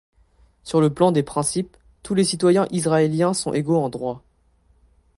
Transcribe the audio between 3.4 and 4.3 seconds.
égaux en droit.